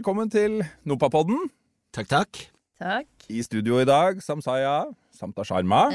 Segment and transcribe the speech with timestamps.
[0.00, 1.50] Ja, velkommen til Nopapodden.
[1.92, 2.38] Takk, takk.
[2.80, 3.24] Takk.
[3.28, 5.90] I studio i dag, Samsaya, Samta Sharma,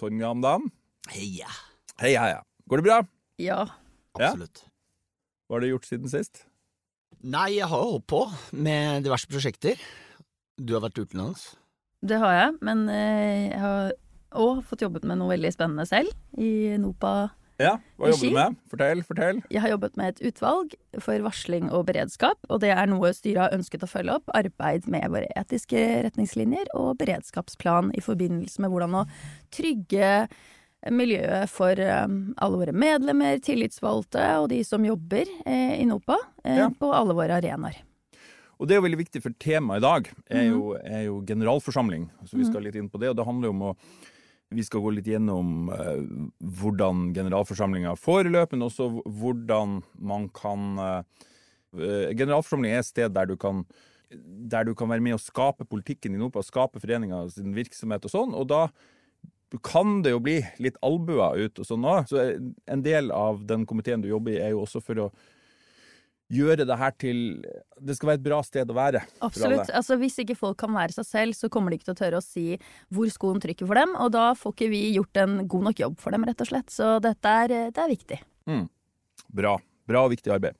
[0.00, 0.70] Torgeir Amdam.
[1.12, 1.50] Heia.
[2.00, 2.38] Hei, hei, ja.
[2.72, 2.96] Går det bra?
[3.36, 3.58] Ja.
[4.16, 4.30] Ja.
[4.30, 4.62] Absolutt.
[5.44, 6.46] Hva har du gjort siden sist?
[7.20, 8.22] Nei, jeg har jo holdt på
[8.56, 9.76] med diverse prosjekter.
[10.56, 11.50] Du har vært utenlands.
[12.00, 13.92] Det har jeg, men eh, jeg har
[14.40, 17.28] òg fått jobbet med noe veldig spennende selv i NOPA.
[17.62, 18.56] Ja, hva jobber du med?
[18.72, 19.42] Fortell, fortell.
[19.52, 23.44] Jeg har jobbet med et utvalg for varsling og beredskap, og det er noe styret
[23.46, 24.32] har ønsket å følge opp.
[24.34, 29.06] Arbeid med våre etiske retningslinjer og beredskapsplan i forbindelse med hvordan å
[29.54, 30.26] trygge
[30.90, 32.06] miljøet for eh,
[32.42, 36.68] alle våre medlemmer, tillitsvalgte og de som jobber eh, i NOPA eh, Ja.
[36.74, 37.78] på alle våre arenaer.
[38.58, 40.50] Og det er jo veldig viktig, for temaet i dag er Mhm.
[40.52, 42.10] jo, er jo generalforsamling.
[42.26, 43.76] Så vi skal litt inn på det, og det handler jo om å
[44.54, 46.02] vi skal gå litt gjennom eh,
[46.60, 51.02] hvordan generalforsamlinga foreløp, men også hvordan man kan eh,
[51.72, 53.62] Generalforsamling er et sted der du kan
[54.12, 58.12] der du kan være med å skape politikken i NOPA, skape foreninga sin virksomhet og
[58.12, 58.34] sånn.
[58.36, 58.66] Og da
[59.64, 62.08] kan det jo bli litt albuer ut og sånn òg.
[62.08, 65.08] Så en del av den komiteen du jobber i, er jo også for å
[66.32, 67.18] gjøre det her til
[67.82, 69.02] Det skal være et bra sted å være.
[69.26, 69.68] Absolutt.
[69.74, 72.22] Altså, hvis ikke folk kan være seg selv, så kommer de ikke til å tørre
[72.22, 72.46] å si
[72.94, 75.98] hvor skoen trykker for dem, og da får ikke vi gjort en god nok jobb
[76.00, 76.72] for dem, rett og slett.
[76.72, 78.20] Så dette er, det er viktig.
[79.32, 79.56] Bra.
[79.88, 80.56] Bra og viktig arbeid.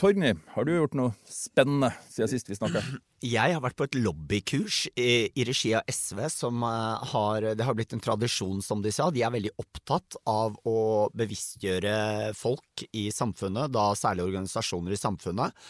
[0.00, 2.80] Torgny, har du gjort noe spennende siden sist vi snakka?
[3.20, 7.66] Jeg har vært på et lobbykurs i, i regi av SV som eh, har Det
[7.68, 9.10] har blitt en tradisjon, som de sa.
[9.12, 10.78] De er veldig opptatt av å
[11.12, 15.68] bevisstgjøre folk i samfunnet, da særlig organisasjoner i samfunnet,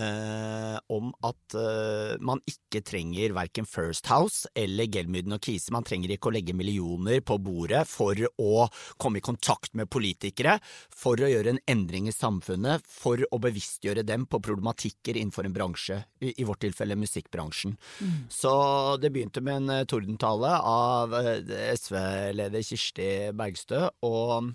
[0.00, 5.72] eh, om at eh, man ikke trenger verken First House eller Gelmyden og Kise.
[5.74, 8.66] Man trenger ikke å legge millioner på bordet for å
[9.00, 10.58] komme i kontakt med politikere,
[10.88, 15.56] for å gjøre en endring i samfunnet, for å bevisstgjøre dem på problematikker innenfor en
[15.56, 17.76] bransje, i, i vårt tilfelle musikkbransjen.
[18.32, 18.52] Så
[19.02, 24.52] det begynte med en eh, tordentale av eh, SV-leder Kirsti Bergstø, og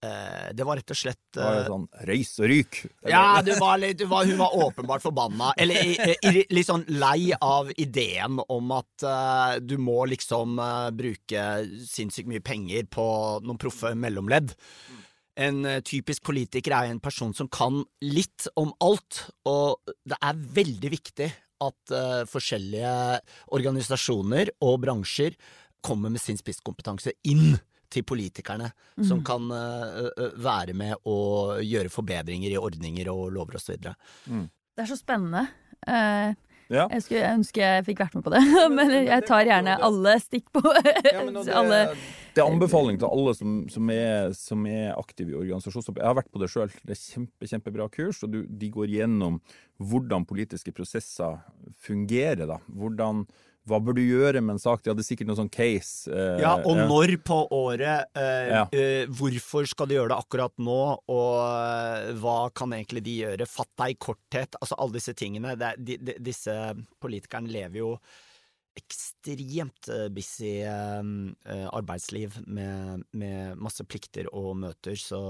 [0.00, 2.80] det var rett og slett Det var eh, sånn røys og ryk.
[3.08, 5.52] ja, du var litt, du var, hun var åpenbart forbanna.
[5.56, 10.90] Eller i, i, litt sånn lei av ideen om at uh, du må liksom uh,
[10.94, 11.46] bruke
[11.88, 13.06] sinnssykt mye penger på
[13.46, 14.52] noen proffe mellomledd.
[15.40, 20.46] En uh, typisk politiker er en person som kan litt om alt, og det er
[20.60, 21.32] veldig viktig
[21.64, 22.92] at eh, forskjellige
[23.56, 25.36] organisasjoner og bransjer
[25.86, 27.56] kommer med sin spisskompetanse inn
[27.90, 28.70] til politikerne,
[29.06, 33.76] som kan eh, være med og gjøre forbedringer i ordninger og lover osv.
[33.78, 35.46] Det er så spennende.
[35.86, 36.34] Uh,
[36.66, 36.88] Ja.
[36.90, 38.40] jeg skulle jeg ønske jeg fikk vært med på det,
[38.76, 41.78] men jeg tar gjerne alle stikk på Ja, det, alle
[42.36, 46.02] det er anbefaling til alle som, som, er, som er aktive i organisasjonsarbeid.
[46.02, 46.74] Jeg har vært på det sjøl.
[46.82, 49.38] Det er kjempe, kjempebra kurs, og du, de går gjennom
[49.80, 51.38] hvordan politiske prosesser
[51.86, 52.44] fungerer.
[52.50, 52.58] da.
[52.66, 53.22] Hvordan,
[53.66, 54.82] hva bør du gjøre med en sak?
[54.84, 56.06] De hadde sikkert noen sånn case.
[56.10, 58.06] eh, Ja, og når på året?
[58.14, 58.62] Eh, Ja.
[58.72, 60.78] eh, hvorfor skal de gjøre det akkurat nå?
[61.08, 63.46] Og eh, hva kan egentlig de gjøre?
[63.50, 64.54] Fatt deg i korthet.
[64.60, 65.56] Altså alle disse tingene.
[65.58, 66.54] Det, de, de, disse
[67.02, 67.98] politikerne lever jo
[68.76, 71.00] ekstremt eh, busy eh,
[71.48, 75.20] eh, arbeidsliv med, med masse plikter og møter, så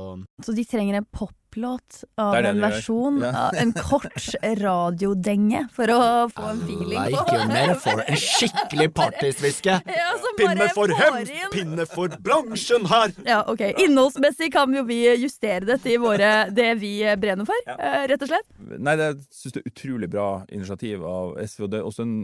[0.45, 3.31] Så de trenger en poplåt av Det det en versjon Ja.
[3.47, 4.19] av en kort
[4.63, 6.01] radiodenge for å
[6.33, 8.03] få en feeling like på mer metaphor.
[8.07, 9.79] En skikkelig partysviske.
[9.97, 11.31] Ja, Pinne for hevn!
[11.55, 13.15] pinne for bransjen her!
[13.25, 13.63] Ja, ok.
[13.87, 18.05] Innholdsmessig kan jo vi justere det til våre, det vi brenner for, ja.
[18.11, 18.49] rett og slett.
[18.77, 21.65] Nei, det synes jeg er utrolig bra initiativ av SV.
[21.65, 22.15] og Det er også en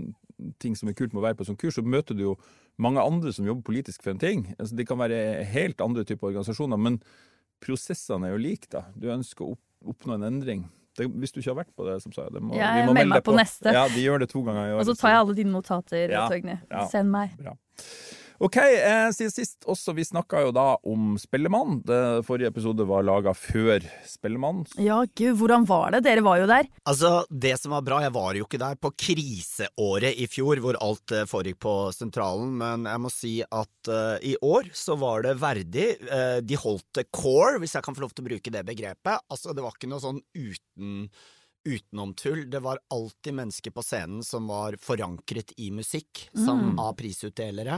[0.62, 1.76] ting som er kult med å være på sånn kurs.
[1.78, 2.36] Så møter du jo
[2.82, 4.47] mange andre som jobber politisk for en ting.
[4.58, 7.00] Altså, de kan være helt andre typer organisasjoner, men
[7.62, 8.69] prosessene er jo like.
[8.72, 8.86] da.
[8.98, 9.56] Du ønsker å
[9.93, 10.64] oppnå en endring.
[10.99, 12.93] Det, hvis du ikke har vært på det, som sa, det må, Jeg vi må
[12.93, 13.72] melde meg deg på neste.
[13.72, 16.26] Ja, de gjør det to ganger i Og så tar jeg alle dine notater, Ja,
[16.28, 16.58] Torgny.
[16.69, 16.82] ja.
[16.93, 17.32] Send meg.
[17.40, 17.55] Bra.
[18.38, 21.81] OK, eh, siden sist også, vi snakka jo da om Spellemann.
[21.87, 24.64] Det forrige episode var laga før Spellemann.
[24.81, 26.02] Ja, gud, hvordan var det?
[26.06, 26.67] Dere var jo der.
[26.88, 30.79] Altså, det som var bra, jeg var jo ikke der på kriseåret i fjor, hvor
[30.82, 35.23] alt eh, foregikk på sentralen, men jeg må si at uh, i år så var
[35.26, 35.87] det verdig.
[36.08, 39.23] Uh, de holdt det core, hvis jeg kan få lov til å bruke det begrepet.
[39.32, 41.08] Altså, det var ikke noe sånn uten
[41.62, 42.50] utenomtull.
[42.50, 46.79] Det var alltid mennesker på scenen som var forankret i musikk, som Mm.
[46.82, 47.76] av prisutdelere.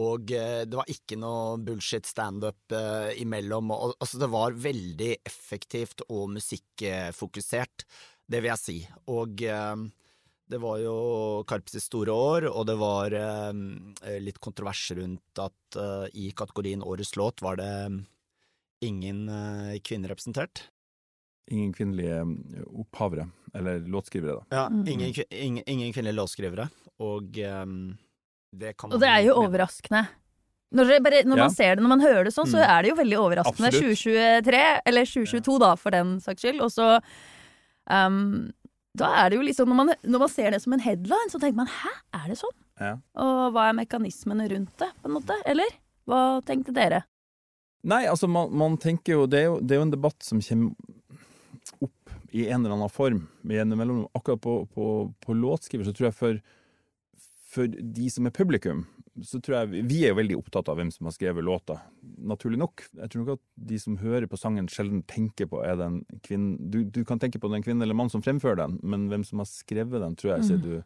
[0.00, 3.70] Og eh, det var ikke noe bullshit standup eh, imellom.
[3.74, 7.84] Og, altså, det var veldig effektivt og musikkfokusert,
[8.32, 8.76] det vil jeg si.
[9.12, 9.76] Og eh,
[10.52, 10.94] det var jo
[11.48, 17.14] Karps' store år, og det var eh, litt kontrovers rundt at eh, i kategorien Årets
[17.20, 17.72] låt var det
[18.82, 19.28] ingen
[19.86, 20.64] kvinner representert.
[21.52, 22.22] ingen kvinnelige
[22.80, 24.56] opphavere, eller låtskrivere, da.
[24.56, 24.88] Ja, Mm.
[24.88, 26.68] ingen, ingen, ingen kvinnelige låtskrivere,
[26.98, 27.38] og
[28.52, 30.02] det kan man Og det er jo overraskende.
[30.72, 31.44] Når, det bare, når Ja.
[31.44, 32.68] man ser det, når man hører det sånn, så Mm.
[32.68, 33.68] er det jo veldig overraskende.
[33.68, 33.98] Absolutt.
[33.98, 36.60] 2023, eller 2022 da, for den saks skyld.
[36.64, 37.00] Og så
[37.90, 38.52] um,
[38.96, 41.38] Da er det jo liksom når man, når man ser det som en headline, så
[41.40, 42.56] tenker man hæ, er det sånn?
[42.80, 42.90] Ja.
[43.16, 45.36] Og hva er mekanismene rundt det, på en måte?
[45.48, 45.70] Eller?
[46.06, 47.04] Hva tenkte dere?
[47.84, 50.40] Nei, altså man, man tenker jo det, er jo det er jo en debatt som
[50.44, 50.74] kommer
[51.82, 54.06] opp i en eller annen form med jevne.
[54.14, 54.86] Akkurat på, på,
[55.24, 56.42] på låtskriver så tror jeg for,
[57.52, 58.86] for de som er publikum,
[59.20, 61.80] så tror jeg vi- er jo veldig opptatt av hvem som har skrevet låta,
[62.18, 62.84] naturlig nok.
[62.96, 66.04] Jeg tror nok at de som hører på sangen, sjelden tenker på er det en
[66.24, 69.08] kvinne du, du kan tenke på den kvinnen kvinne eller mann som fremfører den, men
[69.08, 70.82] hvem som har skrevet den, tror jeg sier du.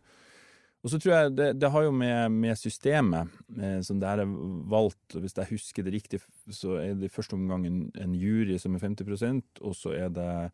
[0.84, 4.20] Og så tror jeg det, det har jo med, med systemet eh, som det her
[4.22, 4.34] er
[4.70, 6.20] valgt, og hvis jeg husker det riktig,
[6.50, 10.12] så er det i første omgang en, en jury som er 50% og så er
[10.14, 10.52] det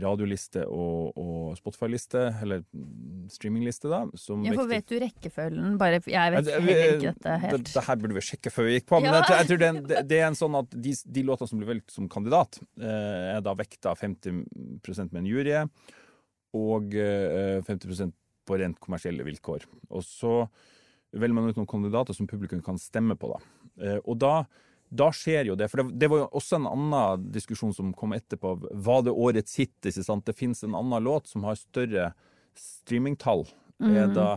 [0.00, 3.98] radioliste og, og Spotify-liste, eller mm, streamingliste, da.
[4.16, 5.74] Som Ja, for vet du rekkefølgen?
[5.80, 7.72] Bare, jeg vet Ja, det- ikke dette helt.
[7.74, 9.18] det her burde vi sjekke før vi gikk på, men Ja.
[9.18, 11.22] jeg, tror, jeg tror det, er en, det, det er en sånn at de, de
[11.28, 15.68] låtene som blir valgt som kandidat, eh, er da vekta 50% med en jury,
[16.56, 18.12] og eh, 50%
[18.48, 19.66] på rent kommersielle vilkår.
[19.92, 20.48] Og så
[21.12, 23.84] velger man ut noen kandidater som publikum kan stemme på, da.
[23.84, 24.46] Eh, og da
[24.88, 25.68] da skjer jo det.
[25.70, 28.54] For det, det var jo også en annen diskusjon som kom etterpå.
[28.72, 29.76] Var det årets hit?
[29.84, 30.26] Ikke sant?
[30.26, 32.12] Det fins en annen låt som har større
[32.58, 33.46] streamingtall.
[33.78, 34.30] Da,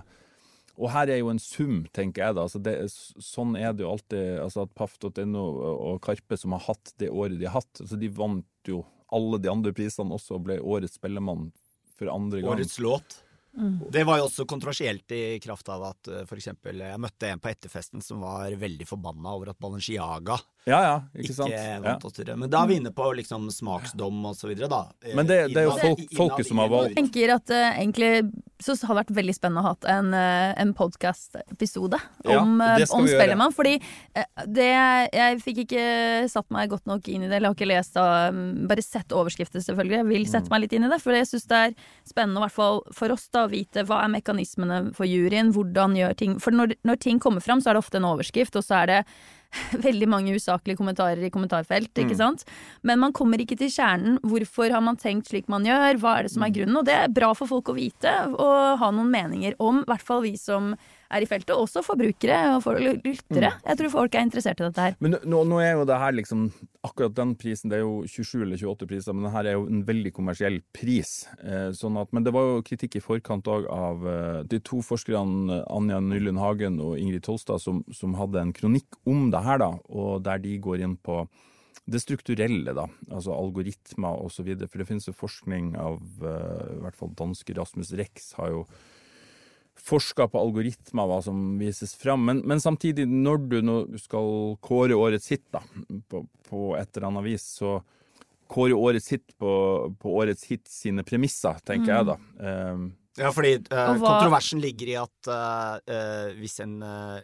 [0.78, 2.46] og her er jo en sum, tenker jeg da.
[2.48, 4.40] Altså det, sånn er det jo alltid.
[4.44, 8.12] altså at Paff.no og Karpe, som har hatt det året de har hatt, altså de
[8.14, 11.50] vant jo alle de andre prisene også og ble årets spellemann
[12.00, 12.56] for andre gang.
[12.56, 13.20] Årets låt.
[13.58, 13.80] Mm.
[13.92, 17.42] Det var jo også kontroversielt i kraft av at eh, for eksempel jeg møtte en
[17.42, 20.38] på etterfesten som var veldig forbanna over at Balenciaga
[20.70, 21.50] Ja, ja, ikke, ikke, sant?
[21.56, 21.80] Ja.
[21.82, 22.36] vant å styre.
[22.38, 24.84] Men da er vi inne på liksom smaksdom og så videre, da.
[25.02, 26.94] Eh, Men det- det er jo folk- folket som har valgt.
[26.94, 28.32] Jeg tenker at uh, egentlig
[28.62, 33.08] så har det vært veldig spennende å ha en, uh, en podkast-episode om, ja, om.
[33.08, 33.54] Spellemann.
[33.58, 33.80] Fordi
[34.16, 34.70] uh, det
[35.14, 38.32] Jeg fikk ikke satt meg godt nok inn i det, eller har ikke lest av
[38.68, 39.98] Bare sett overskrifter, selvfølgelig.
[39.98, 40.30] Jeg vil Mm.
[40.32, 41.74] sette meg litt inn i det, for jeg syns det er
[42.08, 45.96] spennende, i hvert fall for oss, da, å vite hva er mekanismene for juryen, hvordan
[45.98, 48.64] gjør ting For når, når ting kommer fram, så er det ofte en overskrift, og
[48.64, 49.06] så er det
[49.88, 52.22] veldig mange usaklige kommentarer i kommentarfelt, ikke Mm.
[52.22, 52.46] sant?
[52.84, 54.20] Men man kommer ikke til kjernen.
[54.24, 56.00] Hvorfor har man tenkt slik man gjør?
[56.00, 56.78] Hva er det som er grunnen?
[56.78, 60.02] Og det er bra for folk å vite og ha noen meninger om, i hvert
[60.08, 60.76] fall vi som
[61.12, 63.54] er i feltet, også forbrukere og for lyttere.
[63.66, 64.98] Jeg tror folk er interessert i dette her.
[65.04, 68.42] Men nå, nå er jo det her liksom Akkurat den prisen, det er jo 27
[68.42, 71.28] eller 28 priser, men det her er jo en veldig kommersiell pris.
[71.46, 74.80] Eh, sånn at, men det var jo kritikk i forkant òg av eh, de to
[74.82, 79.62] forskerne Anja Nylund Hagen og Ingrid Tolstad som, som hadde en kronikk om det her,
[79.62, 81.22] da, og der de går inn på
[81.92, 84.50] det strukturelle, da, altså algoritmer osv.
[84.66, 88.66] For det finnes jo forskning av eh, i hvert fall danske Rasmus Rex har jo
[89.86, 92.26] forska på algoritmer, hva som vises fram.
[92.28, 95.64] Men, men samtidig, når du nå skal kåre årets hit da,
[96.10, 97.80] på, på et eller annet vis, så
[98.52, 99.52] kåre årets hit på,
[100.00, 102.18] på årets hit sine premisser, tenker jeg da.
[102.74, 106.78] Um, Ja, fordi uh, kontroversen ligger i at uh, uh, hvis en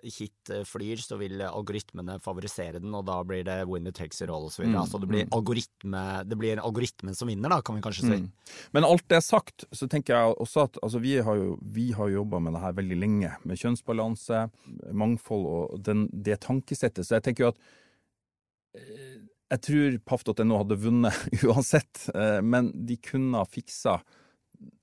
[0.03, 4.49] hit flyr, så vil algoritmene favorisere den, og da blir det winner takes it all
[4.49, 4.83] og så videre.
[4.83, 5.31] Mm, så det blir, mm.
[5.37, 8.19] algoritme, det blir algoritmen som vinner, da, kan vi kanskje si.
[8.25, 8.59] Mm.
[8.75, 11.89] Men alt det er sagt, så tenker jeg også at altså, vi har jo vi
[11.95, 13.33] har jobba med det her veldig lenge.
[13.47, 14.43] Med kjønnsbalanse,
[14.91, 17.07] mangfold og den, det tankesettet.
[17.07, 17.65] Så jeg tenker jo at
[19.47, 22.09] Jeg tror paff.no hadde vunnet uansett,
[22.43, 24.01] men de kunne ha fiksa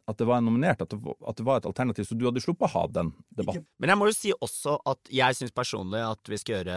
[0.07, 2.43] at det var en nominert, at det, at det var et alternativ, så du hadde
[2.45, 3.65] sluppet å ha den debatten.
[3.81, 6.77] Men jeg må jo si også at jeg syns personlig at vi skal gjøre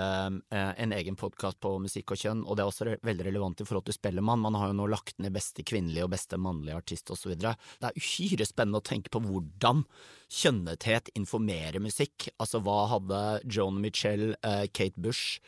[0.56, 3.64] eh, en egen podkast på musikk og kjønn, og det er også re veldig relevant
[3.64, 4.44] i forhold til Spellemann.
[4.46, 7.36] Man har jo nå lagt ned beste kvinnelige og beste mannlige artist osv.
[7.36, 9.84] Det er uhyre spennende å tenke på hvordan
[10.32, 12.30] kjønnethet informerer musikk.
[12.40, 15.42] Altså hva hadde Joan Michelle, eh, Kate Bush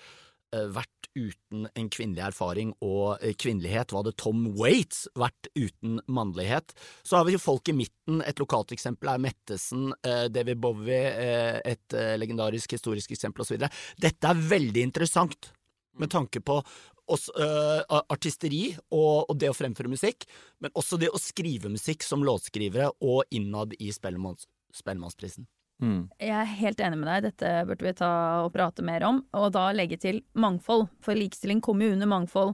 [0.51, 3.91] vært uten en kvinnelig erfaring og eh, kvinnelighet?
[3.91, 6.74] Hva hadde Tom Waits vært uten mannlighet?
[7.03, 8.24] Så har vi jo folk i midten.
[8.27, 13.68] Et lokalt eksempel er Mettesen, eh, David Bowie, eh, et eh, legendarisk historisk eksempel osv.
[14.00, 15.51] Dette er veldig interessant
[16.00, 16.62] med tanke på
[17.10, 17.82] oss, uh,
[18.13, 20.27] artisteri og, og det å fremføre musikk,
[20.62, 24.46] men også det å skrive musikk som låtskrivere og innad i Spellemanns,
[24.77, 25.50] Spellemannsprisen.
[25.79, 26.09] Mm.
[26.19, 28.12] Jeg er helt enig med deg, dette burde vi ta
[28.43, 29.21] og prate mer om.
[29.38, 32.53] Og da legge til mangfold, for likestilling kommer jo under mangfold.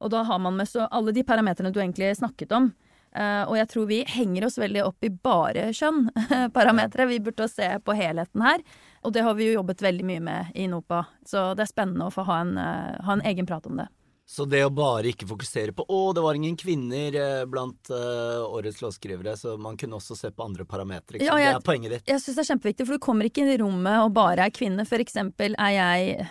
[0.00, 2.70] Og da har man med alle de parametrene du egentlig snakket om.
[3.10, 7.08] Uh, og jeg tror vi henger oss veldig opp i bare kjønn-parametere.
[7.10, 8.62] Vi burde se på helheten her.
[9.02, 11.00] Og det har vi jo jobbet veldig mye med i NOPA.
[11.26, 13.88] Så det er spennende å få ha en, uh, ha en egen prat om det.
[14.30, 18.46] Så det å bare ikke fokusere på 'å, det var ingen kvinner eh, blant uh,
[18.46, 21.18] årets låtskrivere', så man kunne også se på andre parametere.
[21.18, 22.04] Ja, Det er poenget ditt.
[22.06, 24.54] Jeg syns det er kjempeviktig, for du kommer ikke inn i rommet og bare er
[24.54, 24.86] kvinne.
[24.86, 26.28] For eksempel, er jeg,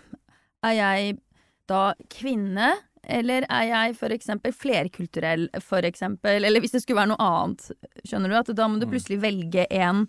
[0.64, 1.18] er jeg
[1.68, 1.82] da
[2.16, 2.72] kvinne?
[3.04, 6.48] Eller er jeg for eksempel flerkulturell, for eksempel?
[6.48, 7.68] Eller hvis det skulle være noe annet,
[8.08, 8.40] skjønner du?
[8.40, 10.06] At da må du plutselig velge én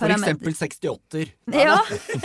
[0.00, 1.30] For eksempel 68-er.
[1.52, 1.76] Ja,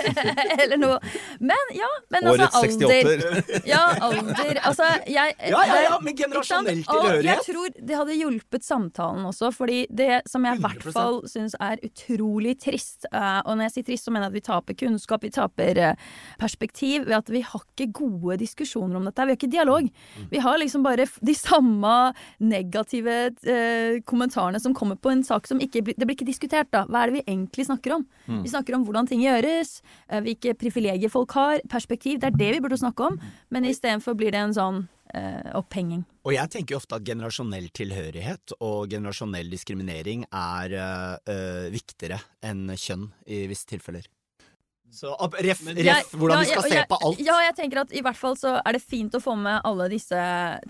[0.62, 0.98] eller noe.
[1.44, 3.42] Men ja, men Årets altså alder.
[3.68, 4.60] Ja, alder.
[4.70, 7.28] Altså, jeg Ja, ja, ja, men generasjonell tilhørighet.
[7.28, 11.58] Jeg tror det hadde hjulpet samtalen også, fordi det som jeg i hvert fall syns
[11.60, 14.80] er utrolig trist, eh, og når jeg sier trist, så mener jeg at vi taper
[14.86, 16.08] kunnskap, vi taper eh,
[16.40, 19.28] perspektiv, ved at vi har ikke gode diskusjoner om dette.
[19.28, 19.92] Vi har ikke dialog.
[19.92, 20.32] Mm.
[20.32, 21.96] Vi har liksom bare de samme
[22.40, 26.86] negative eh, kommentarene som kommer på en sak som ikke Det blir ikke diskutert, da.
[26.88, 28.06] Hva er det vi egentlig snakker om?
[28.44, 32.20] Vi snakker om hvordan ting gjøres, eh, hvilke privilegier folk har, perspektiv.
[32.20, 34.84] Det er det vi burde snakke om, men istedenfor blir det en sånn
[35.14, 36.04] eh, opphenging.
[36.28, 42.20] Og jeg tenker jo ofte at generasjonell tilhørighet og generasjonell diskriminering er øh, øh, viktigere
[42.44, 44.08] enn kjønn i visse tilfeller.
[44.92, 47.20] Så ref, ref hvordan ja, vi skal se på alt.
[47.22, 49.90] Ja, jeg tenker at i hvert fall så er det fint å få med alle
[49.92, 50.22] disse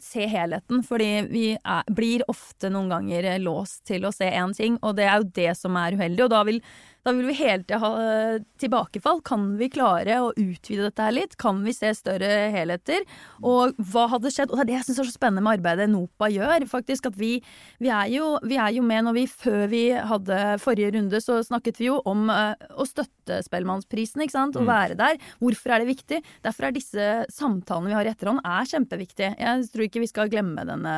[0.04, 4.80] Se helheten, fordi vi er, blir ofte noen ganger låst til å se én ting,
[4.82, 6.26] og det er jo det som er uheldig.
[6.26, 6.62] Og da vil,
[7.08, 9.22] da vil vi hele tida ha eh, tilbakefall.
[9.26, 11.38] Kan vi klare å utvide dette her litt?
[11.40, 13.06] Kan vi se større helheter?
[13.48, 14.52] Og hva hadde skjedd?
[14.52, 16.68] Og det er det jeg syns er så spennende med arbeidet NOPA gjør.
[16.68, 17.38] faktisk, at vi,
[17.80, 21.38] vi, er jo, vi er jo med når vi Før vi hadde forrige runde, så
[21.46, 24.58] snakket vi jo om uh, å støtte Spellemannsprisen, ikke sant?
[24.58, 25.20] Å være der.
[25.44, 26.22] Hvorfor er det viktig?
[26.44, 29.36] Derfor er disse samtalene vi har i etterhånd, er kjempeviktige.
[29.38, 30.98] Jeg tror ikke vi skal glemme denne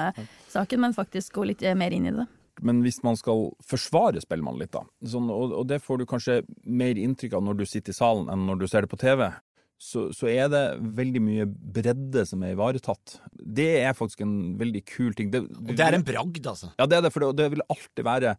[0.53, 2.29] saken, men faktisk gå litt mer inn i det.
[2.61, 6.41] Men hvis man skal forsvare Spellemann litt, da, sånn, og, og det får du kanskje
[6.65, 9.29] mer inntrykk av når du sitter i salen enn når du ser det på TV,
[9.79, 10.63] så, så er det
[10.97, 13.13] veldig mye bredde som er ivaretatt.
[13.39, 15.29] Det er faktisk en veldig kul ting.
[15.31, 16.73] Det, Og det er en bragd, altså.
[16.75, 18.33] Ja, det er det, for det, det vil alltid være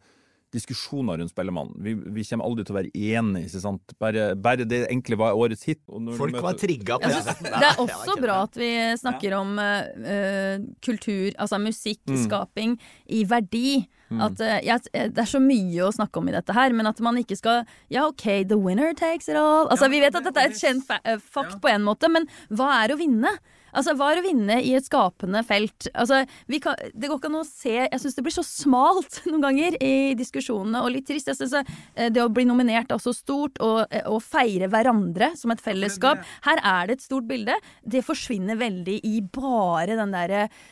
[0.53, 1.71] diskusjoner rundt Spellemann.
[1.79, 3.93] Vi, vi kommer aldri til å være enige, ikke sant.
[4.03, 5.81] Bare, bare det enkle var årets hit.
[5.89, 7.21] og når Folk møter- var trigga på det.
[7.23, 12.77] synes det er også bra at vi snakker om eh, kultur, altså musikkskaping,
[13.15, 13.87] i verdi.
[14.11, 17.01] At uh, jeg, Det er så mye å snakke om i dette her, men at
[17.05, 17.63] man ikke skal
[17.93, 19.69] Ja, OK, the winner takes it all.
[19.69, 22.29] Altså, Vi vet at dette er et kjent fa fakt fakt på en måte, men
[22.53, 23.33] hva er å vinne?
[23.71, 25.87] Altså, Hva er å vinne i et skapende felt?
[25.95, 29.21] Altså, vi kan, Det går ikke an å se Jeg syns det blir så smalt
[29.31, 31.31] noen ganger i diskusjonene, og litt trist.
[31.31, 35.33] Jeg synes eh, Det å bli nominert er også stort, og eh, å feire hverandre
[35.39, 37.55] som et fellesskap Her er det et stort bilde.
[37.87, 40.69] Det forsvinner veldig i bare den derre eh,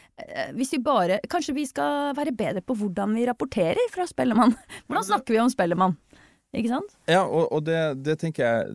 [0.56, 4.54] hvis vi bare Kanskje vi skal være bedre på hvordan vi rapporterer fra Spellemann?
[4.88, 5.96] Hvordan snakker vi om Spellemann?
[6.56, 6.94] Ikke sant?
[7.10, 8.72] Ja, og, og det, det tenker jeg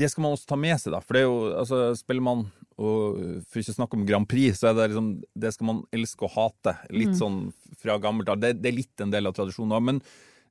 [0.00, 1.02] Det skal man også ta med seg, da.
[1.04, 2.46] For det er jo altså, Spellemann
[2.80, 5.82] og for ikke å snakke om Grand Prix, så er det liksom Det skal man
[5.92, 6.72] elske og hate.
[6.96, 8.38] Litt sånn fra gammelt av.
[8.40, 9.74] Det, det er litt en del av tradisjonen.
[9.76, 9.84] òg.
[9.84, 9.98] Men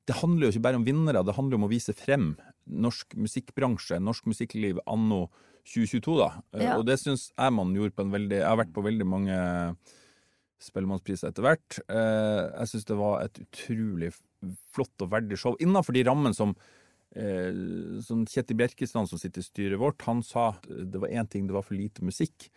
[0.06, 2.36] det handler jo ikke bare om vinnere, det handler om å vise frem
[2.70, 5.24] norsk musikkbransje, norsk musikkliv anno
[5.66, 6.28] 2022, da.
[6.54, 6.76] Eh, Ja.
[6.78, 9.40] Og det syns jeg man gjorde på en veldig Jeg har vært på veldig mange
[10.64, 11.78] Spellemannspriser etter hvert.
[11.88, 14.12] Eh, Jeg syns det var et utrolig
[14.74, 16.54] flott og verdig show innenfor de rammene som
[17.16, 17.50] eh,
[18.06, 21.46] sånn Kjetil Bjerkestrand, som sitter i styret vårt, han sa at det var én ting,
[21.48, 22.50] det var for lite musikk.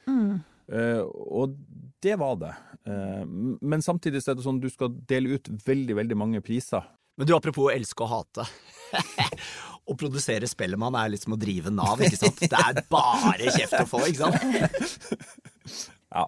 [0.72, 1.58] Eh, og
[2.04, 2.54] det var det.
[2.88, 6.86] Eh, men samtidig så er det sånn du skal dele ut veldig, veldig mange priser.
[7.20, 8.46] Men du, apropos elske og hate.
[9.90, 12.40] å produsere Spellemann er litt som å drive Nav, ikke sant?
[12.40, 14.40] Det er bare kjeft å få, ikke sant?
[16.14, 16.28] Ja.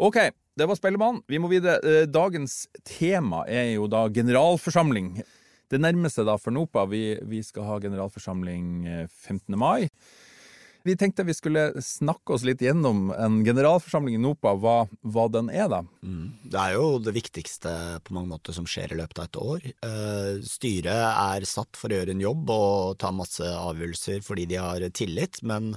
[0.00, 0.16] OK,
[0.58, 1.22] det var Spellemann.
[1.30, 1.78] Vi må videre.
[1.84, 5.20] Eh, Dagens tema er jo da generalforsamling.
[5.70, 6.88] Det nærmer seg da for NOPA.
[6.90, 9.56] Vi, vi skal ha generalforsamling eh, 15.
[9.58, 9.88] mai.
[10.82, 15.50] Vi tenkte vi skulle snakke oss litt gjennom en generalforsamling i NOPA, hva, hva den
[15.52, 15.82] er, da.
[16.00, 17.72] Det er jo det viktigste
[18.06, 19.66] på mange måter som skjer i løpet av et år.
[19.84, 24.56] Uh, styret er satt for å gjøre en jobb og ta masse avgjørelser fordi de
[24.56, 25.74] har tillit, men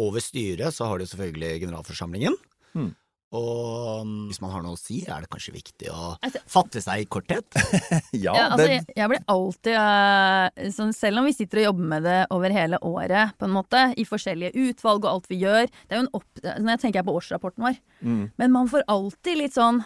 [0.00, 2.40] over styret så har de selvfølgelig generalforsamlingen.
[2.72, 2.94] Mm.
[3.30, 6.80] Og um, hvis man har noe å si, er det kanskje viktig å Altså- fatte
[6.82, 7.46] seg i korthet.
[8.24, 11.90] Ja, Ja, altså, jeg, jeg blir alltid uh, sånn, Selv om vi sitter og jobber
[11.92, 15.68] med det over hele året, på en måte, i forskjellige utvalg og alt vi gjør
[15.70, 16.28] Det er jo en opp...
[16.42, 17.78] Når jeg tenker på årsrapporten vår.
[18.02, 19.82] mm, Men man får alltid litt sånn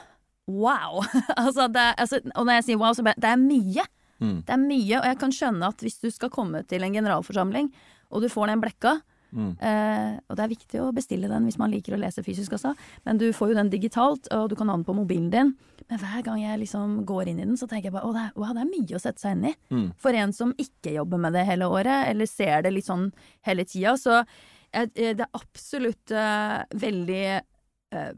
[0.48, 1.02] wow.
[1.36, 3.84] altså, det, altså, og når jeg sier wow, så bare Det er mye.
[4.24, 4.38] Mm.
[4.46, 7.68] Det er mye, og jeg kan skjønne at hvis du skal komme til en generalforsamling,
[8.08, 8.98] og du får den blekka
[9.34, 9.52] mm.
[9.58, 12.74] eh, Og det er viktig å bestille den hvis man liker å lese fysisk også,
[13.04, 15.54] men du får jo den digitalt, og du kan ha den på mobilen din.
[15.90, 18.24] Men hver gang jeg liksom går inn i den, så tenker jeg bare å, det
[18.28, 19.54] er, wow, det er mye å sette seg inn i.
[19.74, 19.86] Mm.
[20.00, 23.10] For en som ikke jobber med det hele året, eller ser det litt sånn
[23.46, 23.96] hele tida.
[24.00, 28.12] Så eh, det er absolutt uh, veldig eh,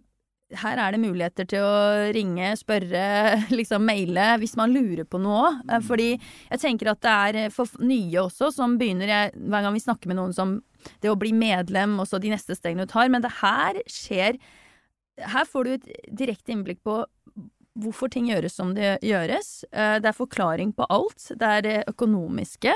[0.54, 3.02] her er det muligheter til å ringe, spørre,
[3.58, 5.58] liksom maile hvis man lurer på noe òg.
[5.66, 5.86] Mm.
[5.88, 9.82] Fordi jeg tenker at det er for nye også som begynner jeg, Hver gang vi
[9.82, 10.60] snakker med noen som
[11.02, 13.10] det å bli medlem, og så de neste stegene du tar.
[13.10, 14.38] Men det her skjer
[15.16, 17.00] Her får du et direkte innblikk på
[17.76, 19.64] hvorfor ting gjøres som det gjøres.
[19.72, 21.32] Eh, Det er forklaring på alt.
[21.36, 22.72] Det er det økonomiske.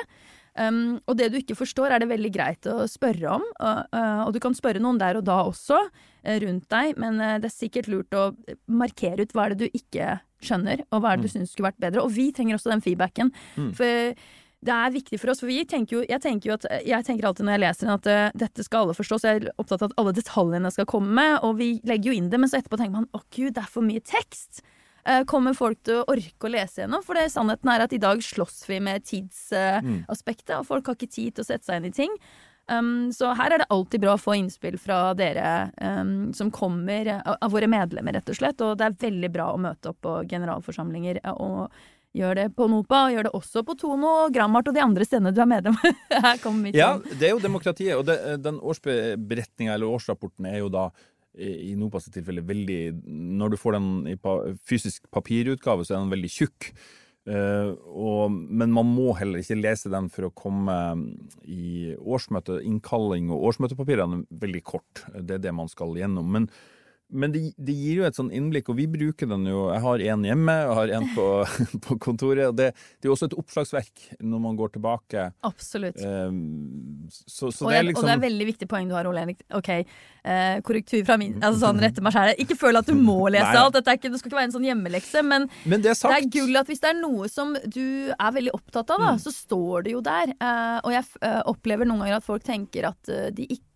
[0.60, 3.44] Um, og det du ikke forstår, er det veldig greit å spørre om.
[3.44, 7.20] Og, uh, og du kan spørre noen der og da også, uh, rundt deg, men
[7.22, 8.30] uh, det er sikkert lurt å
[8.68, 11.70] markere ut hva er det du ikke skjønner, og hva er det du syns skulle
[11.70, 12.04] vært bedre.
[12.04, 13.32] Og vi trenger også den feedbacken.
[13.56, 13.72] Mm.
[13.76, 14.14] For
[14.60, 17.28] det er viktig for oss, for vi tenker jo, jeg tenker jo at, jeg tenker
[17.28, 19.80] alltid når jeg leser den at uh, dette skal alle forstå, så jeg er opptatt
[19.80, 22.80] av at alle detaljene skal komme, og vi legger jo inn det, men så etterpå
[22.80, 24.60] tenker man å gud, det er for mye tekst.
[25.04, 27.04] Eh, Kommer folk til å orke å lese gjennom?
[27.06, 31.10] For det, sannheten er at i dag slåss vi med tidsaspektet, og folk har ikke
[31.10, 32.16] tid til å sette seg inn i ting.
[32.70, 37.08] Um, så her er det alltid bra å få innspill fra dere um, som kommer,
[37.08, 38.62] eh, av, av våre medlemmer, rett og slett.
[38.62, 41.74] Og det er veldig bra å møte opp på generalforsamlinger eh, og
[42.14, 45.06] gjøre det på NOPA, og gjøre det også på Tono og Grammart og de andre
[45.06, 45.78] stedene du er medlem.
[46.26, 47.96] her kommer mitt Ja, det er jo demokratiet.
[47.98, 50.90] Og det, den årsberetninga eller årsrapporten er jo da
[51.38, 56.14] i NOPAs tilfelle veldig Når du får den i pa, fysisk papirutgave, så er den
[56.14, 56.72] veldig tjukk.
[57.28, 60.74] Uh, og, men man må heller ikke lese den for å komme
[61.44, 62.58] i årsmøte.
[62.66, 65.04] Innkalling og årsmøtepapirene er veldig kort.
[65.14, 66.30] Det er det man skal gjennom.
[66.34, 66.48] Men,
[67.10, 70.04] men det, det gir jo et sånn innblikk, og vi bruker den jo Jeg har
[70.12, 71.26] en hjemme, jeg har en på,
[71.86, 72.46] på kontoret.
[72.50, 75.26] og det, det er jo også et oppslagsverk når man går tilbake.
[75.46, 76.00] Absolutt.
[76.02, 79.08] Um, så, så og, det er liksom og det er veldig viktig poeng du har,
[79.10, 79.42] Ole Henrik.
[79.56, 82.34] Ok, uh, korrektur fra min Altså sånn rette meg sjæl.
[82.44, 83.78] Ikke føl at du må lese alt.
[83.78, 85.24] Dette ikke, det skal ikke være en sånn hjemmelekse.
[85.26, 88.36] Men Men det er det er gull at hvis det er noe som du er
[88.36, 90.34] veldig opptatt av, da, så står det jo der.
[90.40, 93.69] Uh, og jeg eh, opplever noen ganger at folk tenker at de ikke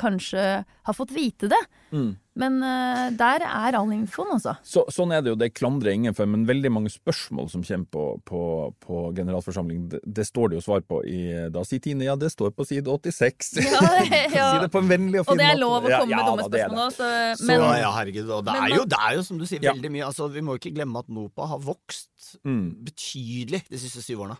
[0.00, 1.58] kanskje har fått vite det.
[1.92, 2.16] Mm.
[2.34, 4.54] Men uh, der er all infoen, altså.
[4.64, 7.84] Så, sånn er det jo, det klandrer ingen for, men veldig mange spørsmål som kommer
[7.92, 8.40] på, på,
[8.80, 12.30] på generalforsamling, det, det står det jo svar på i Da sier Tine ja, det
[12.32, 13.52] står på side 86.
[13.60, 13.82] Ja,
[14.32, 14.46] ja.
[14.54, 15.60] si det på en vennlig og fin Og det er måte.
[15.66, 16.96] lov å Ja, komme med ja, dumme det er spørsmål òg,
[17.42, 18.30] Så men ja, herregud.
[18.38, 19.74] Og det men er, jo, det er jo som du sier, Ja.
[19.76, 20.06] veldig mye.
[20.08, 22.08] Altså, vi må ikke glemme at NOPA har vokst
[22.48, 22.64] Mm.
[22.86, 24.38] betydelig de siste syv årene.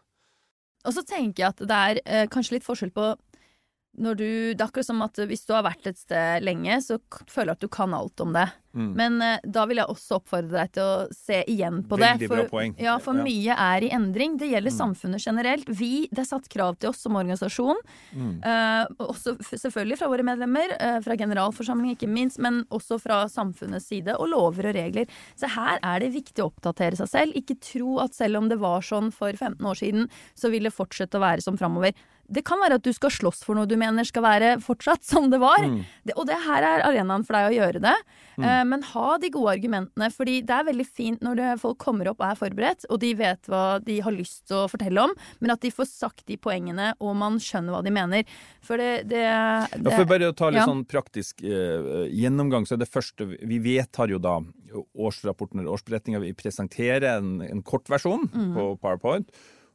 [0.88, 3.10] Og så tenker jeg at det er eh, kanskje litt forskjell på
[3.92, 6.96] når du, Det er akkurat som at hvis du har vært et sted lenge, så
[7.28, 8.48] føler du at du kan alt om det.
[8.72, 8.92] Mm.
[8.96, 12.14] Men eh, da vil jeg også oppfordre deg til å se igjen på det.
[12.14, 12.76] Veldig For, bra poeng.
[12.80, 13.20] Ja, for Ja.
[13.20, 13.28] Mm.
[13.28, 14.38] mye er i endring.
[14.40, 15.68] Det gjelder samfunnet generelt.
[15.68, 17.82] Vi, Det er satt krav til oss som organisasjon.
[18.16, 18.40] Mm.
[18.40, 23.90] eh, også selvfølgelig fra våre medlemmer, eh, fra generalforsamling ikke minst, men også fra samfunnets
[23.92, 25.06] side, og lover og regler.
[25.36, 27.36] Så her er det viktig å oppdatere seg selv.
[27.36, 30.72] Ikke tro at selv om det var sånn for 15 år siden, så vil det
[30.72, 31.92] fortsette å være som framover.
[32.32, 35.28] Det kan være at du skal slåss for noe du mener skal være fortsatt som
[35.32, 35.62] det var.
[35.62, 35.80] Mm.
[36.08, 37.94] Det, og det her er arenaen for deg å gjøre det.
[38.40, 42.08] Eh, men ha de gode argumentene, fordi det er veldig fint når det, folk kommer
[42.10, 45.12] opp og er forberedt, og de vet hva de har lyst til å fortelle om,
[45.44, 48.36] men at de får sagt de poengene, og man skjønner hva de mener.
[48.64, 50.68] For det, det, Ja, for bare å ta litt ja.
[50.70, 54.38] sånn praktisk eh, gjennomgang, så er det første Vi vedtar jo da
[54.96, 56.22] årsrapporten eller årsberetninga.
[56.22, 58.54] Vi presenterer en, en kort versjon Mm.
[58.54, 59.28] på PowerPoint.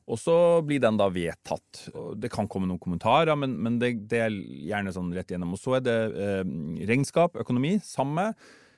[0.08, 1.82] Og så blir den da vedtatt.
[2.16, 4.38] Det kan komme noen kommentarer, men, men det, det er
[4.70, 5.58] gjerne sånn rett igjennom.
[5.58, 6.46] Og så er det eh,
[6.88, 8.30] regnskap, økonomi, samme.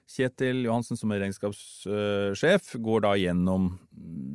[0.09, 3.75] Kjetil Johansen, som er regnskapssjef, går da gjennom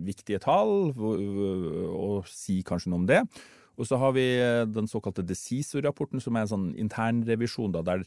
[0.07, 3.25] viktige tall og sier kanskje noe om det.
[3.75, 8.05] Og så har vi eh, den såkalte decisor-rapporten som er en sånn internrevisjon, der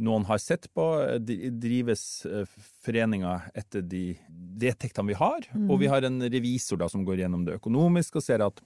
[0.00, 2.48] noen har sett på, eh, drives eh,
[2.84, 4.16] foreninga etter de
[4.62, 8.24] vedtektene vi har, og vi har en revisor da som går gjennom det økonomiske og
[8.24, 8.62] ser at,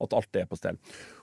[0.00, 0.78] at alt er på stell.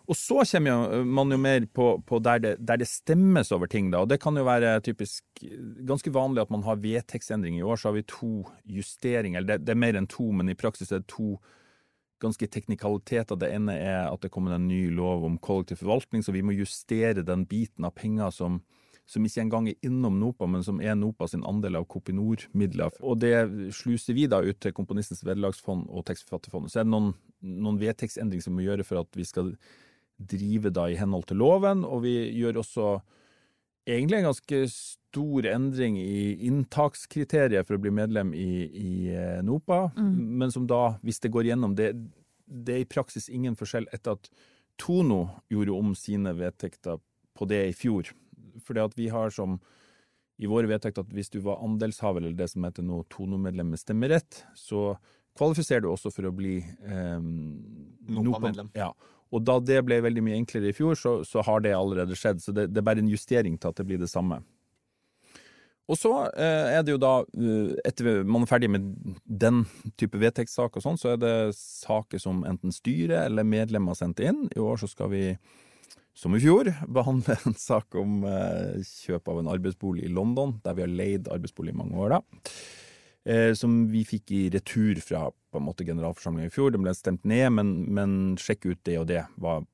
[0.08, 3.92] Og så kommer man jo mer på, på der, det, der det stemmes over ting,
[3.92, 5.44] da, og det kan jo være typisk
[5.88, 7.60] ganske vanlig at man har vedtektsendring.
[7.60, 10.50] I år så har vi to justeringer, eller det, det er mer enn to, men
[10.52, 11.36] i praksis er det to
[12.24, 13.38] ganske teknikaliteter.
[13.38, 16.56] Det ene er at det kommer en ny lov om kollektiv forvaltning, så vi må
[16.58, 18.62] justere den biten av penger som,
[19.08, 22.91] som ikke engang er innom NOPA, men som er NOPA sin andel av Kopinor-midler.
[23.00, 23.34] Og det
[23.76, 26.74] sluser vi da ut til Komponistens vederlagsfond og Tekstforfatterfondet.
[26.74, 29.54] Så er det noen, noen vedtektsendringer som må gjøre for at vi skal
[30.17, 32.89] drive da i henhold til loven, og vi gjør også
[33.88, 38.91] egentlig en ganske stor endring i inntakskriteriet for å bli medlem i, i
[39.46, 40.12] NOPA, NOPA,
[40.43, 41.93] men som da, hvis det går gjennom, det,
[42.43, 44.32] det er i praksis ingen forskjell etter at
[44.78, 47.00] Tono gjorde om sine vedtekter
[47.38, 48.12] på det i fjor.
[48.68, 49.58] Fordi at vi har som
[50.38, 53.82] i våre vedtekter at hvis du var andelshaver, eller det som heter nå Tono-medlem med
[53.82, 54.92] stemmerett, så
[55.38, 58.70] kvalifiserer du også for å bli eh, NOPA-medlem.
[58.78, 58.92] Ja.
[59.34, 62.40] Og da det ble veldig mye enklere i fjor, så, så har det allerede skjedd.
[62.44, 64.40] Så det, det er bare en justering til at det blir det samme.
[65.88, 68.90] Og så eh, er det jo da, eh, etter man er ferdig med
[69.24, 69.64] den
[70.00, 74.24] type vedtektssaker og sånn, så er det saker som enten styret eller medlemmer har sendt
[74.24, 74.46] inn.
[74.52, 75.24] I år så skal vi,
[76.18, 80.78] som i fjor, behandle en sak om eh, kjøp av en arbeidsbolig i London, der
[80.78, 82.54] vi har leid arbeidsbolig i mange år, da.
[83.28, 86.72] Eh, som vi fikk i retur fra på en måte generalforsamlingen i fjor.
[86.72, 89.26] Den ble stemt ned, men, men sjekk ut det og det.
[89.44, 89.66] Var,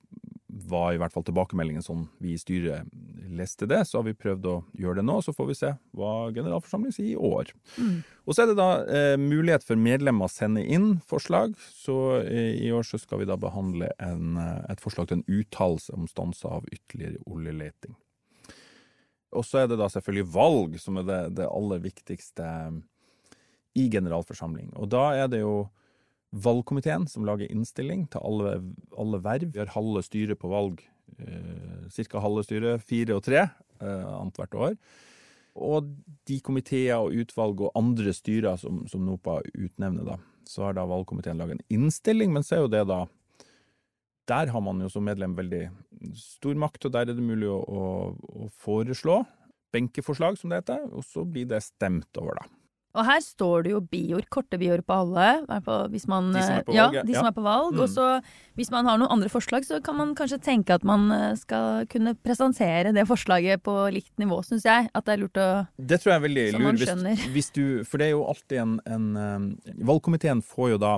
[0.70, 2.90] var i hvert fall tilbakemeldingen sånn vi i styret
[3.34, 3.82] leste det.
[3.90, 7.14] Så har vi prøvd å gjøre det nå, så får vi se hva generalforsamlingen sier
[7.14, 7.52] i år.
[7.78, 7.98] Mm.
[8.24, 11.58] Og så er det da eh, mulighet for medlemmer å sende inn forslag.
[11.76, 15.42] Så eh, i år så skal vi da behandle en, eh, et forslag til en
[15.42, 17.98] uttalelse om stans av ytterligere oljeleting.
[19.34, 22.48] Og så er det da selvfølgelig valg som er det, det aller viktigste
[23.74, 24.76] i generalforsamling.
[24.78, 25.64] Og da er det jo
[26.34, 28.58] valgkomiteen som lager innstilling til alle,
[28.98, 29.54] alle verv.
[29.54, 30.82] Vi har halve styret på valg,
[31.20, 32.20] eh, ca.
[32.24, 34.78] halve styret, fire og tre, eh, annethvert år.
[35.54, 35.92] Og
[36.26, 40.18] de komiteer og utvalg og andre styrer som, som NOPA utnevner, da,
[40.50, 43.06] så har da valgkomiteen laget en innstilling, men så er jo det da
[44.26, 45.66] Der har man jo som medlem veldig
[46.16, 49.18] stor makt, og der er det mulig å, å, å foreslå
[49.74, 52.63] benkeforslag, som det heter, og så blir det stemt over, da.
[52.94, 55.30] Og her står det jo bior, korte bioer på alle.
[55.90, 57.08] Hvis man, de som er på ja, valg.
[57.10, 57.74] De som er på valg.
[57.74, 57.82] Mm.
[57.82, 58.08] Og så
[58.54, 61.88] hvis man har noen andre forslag, så kan man kanskje tenke at man eh, skal
[61.90, 64.92] kunne presentere det forslaget på likt nivå, syns jeg.
[64.94, 65.50] At det er lurt å
[65.82, 66.84] Det tror jeg er veldig lurt.
[66.84, 69.48] Hvis, hvis, du, for det er jo alltid en, en um,
[69.90, 70.98] Valgkomiteen får jo da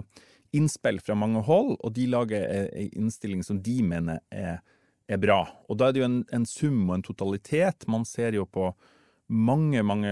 [0.56, 4.60] innspill fra mange hold, og de lager ei innstilling som de mener er,
[5.08, 5.46] er, bra.
[5.70, 7.88] Og da er det jo en, en sum og en totalitet.
[7.92, 8.74] Man ser jo på
[9.28, 10.12] mange, mange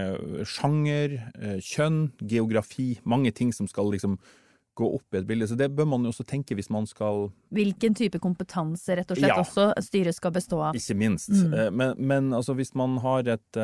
[0.50, 4.18] sjanger, eh, kjønn, geografi, mange ting som skal liksom
[4.74, 5.48] gå opp i et bilde.
[5.48, 9.20] Så det bør man jo også tenke hvis man skal Hvilken type kompetanse rett og
[9.20, 9.42] slett ja.
[9.42, 10.78] også styret skal bestå av.
[10.78, 11.30] Ikke minst.
[11.30, 11.54] Mm.
[11.54, 13.64] Eh, men, men, altså hvis man har et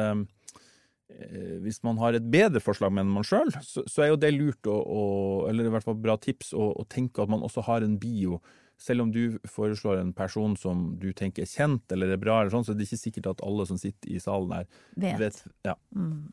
[1.59, 4.67] hvis man har et bedre forslag enn man sjøl, så, så, er jo det lurt
[4.69, 5.01] å, å,
[5.49, 8.37] eller i hvert fall bra tips å, å tenke at man også har en bio
[8.79, 12.53] selv om du foreslår en person som du tenker er kjent eller er bra, eller
[12.53, 15.19] sånn, så er det ikke sikkert at alle som sitter i salen her vet.
[15.19, 15.75] vet ja.
[15.95, 16.29] mm.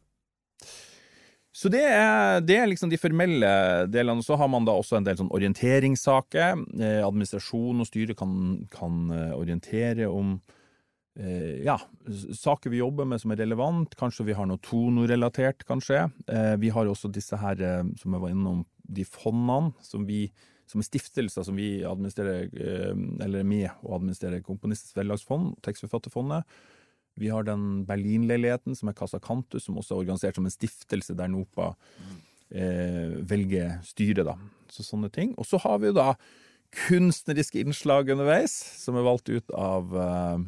[1.56, 3.48] Så det er, det er, liksom de formelle
[3.88, 4.20] delene.
[4.20, 6.58] Så har man da også en del sånn orienteringssaker.
[6.76, 8.34] Eh, administrasjon og styre kan,
[8.68, 10.34] kan eh, orientere om
[11.16, 11.78] eh, ja,
[12.36, 13.96] saker vi jobber med som er relevant.
[13.96, 16.04] Kanskje vi har noe Tono-relatert, kanskje.
[16.28, 20.26] Eh, vi har også disse her, eh, som jeg var innom, de fondene som vi
[20.66, 26.44] som er stiftelser som vi administrerer, eh, eller er med å administrere Komponistens Vederlagsfond, Tekstforfatterfondet.
[27.16, 31.16] Vi har den Berlin-leiligheten, som er Casa Cantus, som også er organisert som en stiftelse
[31.16, 31.70] der NOPA
[32.50, 34.36] eh, velger styre, da.
[34.72, 35.32] Så sånne ting.
[35.40, 36.10] Og så har vi jo da
[36.86, 38.52] kunstneriske innslag underveis,
[38.82, 40.44] som er valgt ut av eh,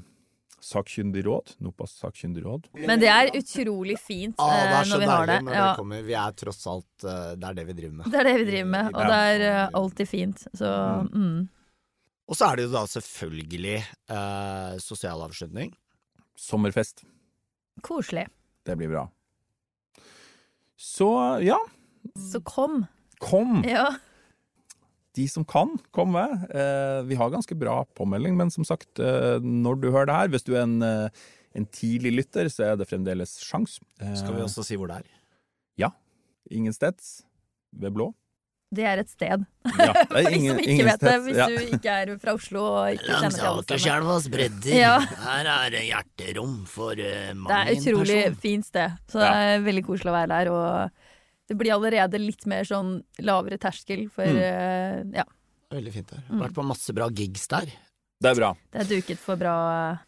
[0.61, 1.55] sakkyndig råd.
[1.59, 2.69] NOPAs sakkyndig råd.
[2.73, 5.37] Men det er utrolig fint ah, det er eh, når vi har det.
[5.47, 5.67] Når ja.
[5.67, 6.03] det kommer.
[6.07, 8.11] Vi er tross alt uh, Det er det vi driver med.
[8.13, 10.45] Det er det vi driver med, og det er uh, alltid fint.
[10.53, 11.13] Så mm.
[11.15, 11.39] mm.
[12.29, 13.79] Og så er det jo da selvfølgelig
[14.85, 15.71] Sosial avslutning
[16.37, 17.01] Sommerfest.
[17.81, 18.27] Koselig.
[18.69, 19.07] Det blir bra.
[20.77, 21.09] Så
[21.41, 21.57] ja.
[22.29, 22.83] Så kom.
[23.19, 23.63] Kom!
[23.67, 23.95] Ja
[25.19, 26.25] de som kan komme.
[26.49, 30.33] Eh, vi har ganske bra påmelding, men som sagt, eh, når du hører det her,
[30.35, 31.27] hvis du er en, eh,
[31.59, 33.81] en tidlig lytter, så er det fremdeles sjans.
[33.99, 35.13] Skal vi også si hvor det er?
[35.79, 35.93] Ja.
[36.51, 37.23] Ingensteds.
[37.77, 38.13] Ved Blå.
[38.75, 39.45] Det er et sted.
[39.65, 41.47] Ja, det er ingen, For de som ikke vet det, hvis ja.
[41.49, 44.75] du ikke er fra Oslo og ikke kjenner til alle Akerselvas bredder.
[44.77, 44.95] Ja.
[45.25, 49.31] Her er det hjerterom for uh, mange Det er et utrolig fint sted, så det
[49.47, 50.53] er veldig koselig å være der.
[50.53, 51.08] Og
[51.49, 54.41] det blir allerede litt mer sånn lavere terskel for mm.
[54.41, 55.27] uh, Ja.
[55.69, 56.25] Veldig fint der.
[56.31, 56.41] Mm.
[56.47, 57.69] Vært på masse bra gigs der.
[58.19, 58.49] Det er bra.
[58.75, 59.53] Det er duket for bra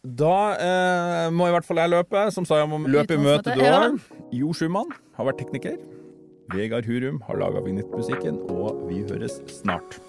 [0.03, 2.25] Da eh, må i hvert fall jeg løpe.
[2.35, 3.87] Som sa, jeg må løpe i møte du har.
[3.87, 4.23] Ja.
[4.41, 5.77] Jo Schumann har vært tekniker.
[6.51, 10.01] Vegard Hurum har laga vignettmusikken, og vi høres snart.